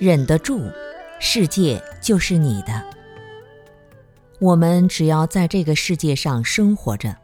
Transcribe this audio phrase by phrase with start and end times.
[0.00, 0.62] 忍得住，
[1.18, 2.82] 世界就是你的。
[4.38, 7.14] 我们只要在这个世界上生活着，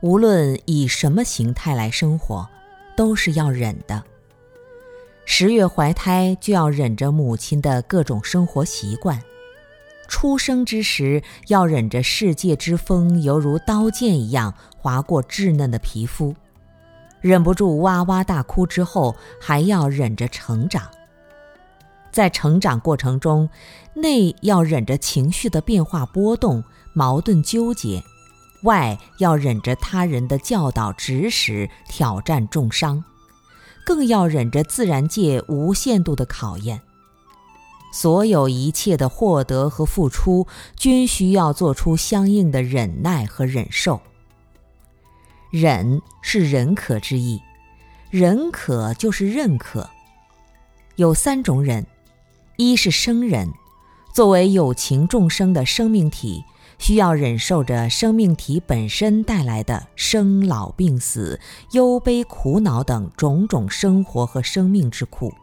[0.00, 2.48] 无论以什么形态来生活，
[2.96, 4.00] 都是要忍的。
[5.24, 9.20] 十月怀胎就要忍着母亲的各种生活习惯，
[10.06, 16.32] 出生之时要忍着世界之风犹如刀剑一样划过稚嫩的皮肤，
[17.20, 20.88] 忍不住哇哇大哭之后，还要忍着成长。
[22.14, 23.50] 在成长过程中，
[23.92, 28.00] 内要忍着情绪的变化波动、矛盾纠结；
[28.62, 33.02] 外要忍着他人的教导指使、挑战重伤，
[33.84, 36.80] 更要忍着自然界无限度的考验。
[37.92, 44.00] 所有一切的获得和付出，均需要做出相应的忍耐和忍受。
[45.50, 47.40] 忍是忍可之意，
[48.08, 49.90] 忍可就是认可。
[50.94, 51.84] 有三种忍。
[52.56, 53.52] 一是生人，
[54.12, 56.44] 作为有情众生的生命体，
[56.78, 61.40] 需要忍受着生命体本身带来的生老病死、
[61.72, 65.34] 忧悲苦恼等种种生活和生命之苦。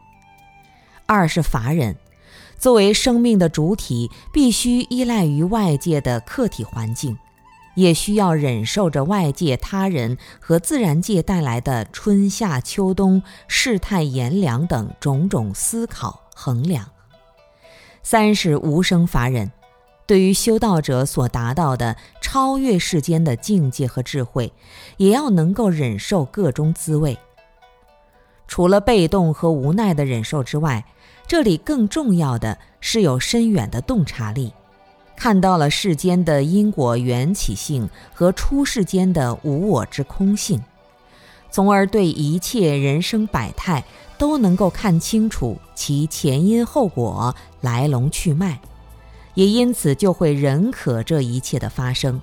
[1.04, 1.96] 二是法人，
[2.56, 7.18] 作为生命的主体，必须依赖于外界的客体环境，
[7.74, 16.88] 也需要忍受着外界他人和自然界带来的春夏秋冬、世态炎凉等种种思考衡量。
[18.02, 19.50] 三是无生法忍，
[20.06, 24.52] 对于修道者所达到的超越世间的境界和智慧，
[24.96, 27.16] 也要能够忍受各种滋味。
[28.48, 30.84] 除了被动和无奈的忍受之外，
[31.26, 34.52] 这里更重要的是有深远的洞察力，
[35.16, 40.62] 看到了世间的因果缘起性和出世间的无我之空性，
[41.50, 43.84] 从而对一切人生百态。
[44.22, 48.60] 都能够看清楚其前因后果、来龙去脉，
[49.34, 52.22] 也因此就会认可这一切的发生。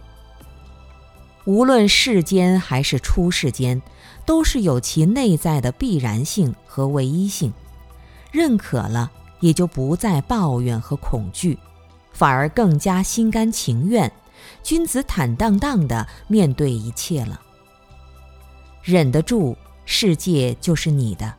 [1.44, 3.82] 无论世间还是出世间，
[4.26, 7.52] 都是有其内在的必然性和唯一性。
[8.32, 9.12] 认可了，
[9.42, 11.60] 也就不再抱怨和恐惧，
[12.14, 14.10] 反而更加心甘情愿、
[14.64, 17.42] 君子坦荡荡地面对一切了。
[18.84, 21.36] 忍得住，世界就是你的。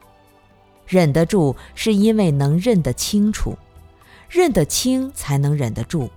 [0.90, 3.56] 忍得住，是因为能认得清楚，
[4.28, 6.10] 认得清才能忍得住。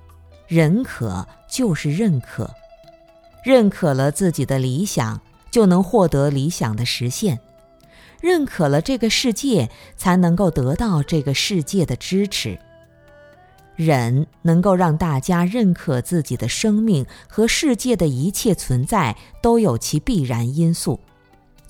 [0.47, 2.49] 忍可就是认可，
[3.43, 7.37] 认可了自己的理想，就能获得理想的实现；
[8.19, 12.57] 认可了这个世界，才能够得到这个世界的支持。
[13.75, 20.99] 忍能够让大家认可自己的生命和世界的一切存在都有其必然因素。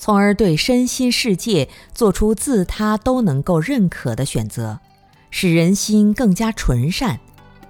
[0.03, 4.81] 从而对身心世界做出自他都能够认可的选择，
[5.29, 7.21] 使人心更加纯善，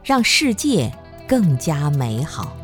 [0.04, 0.92] 让世界
[1.28, 2.58] 更加美好。